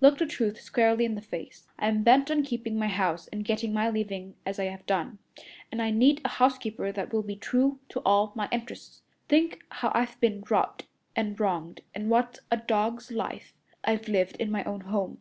[0.00, 1.68] Look the truth squarely in the face.
[1.78, 5.20] I'm bent on keeping my house and getting my living as I have done,
[5.70, 9.02] and I need a housekeeper that will be true to all my interests.
[9.28, 13.54] Think how I've been robbed and wronged, and what a dog's life
[13.84, 15.14] I've lived in my own home.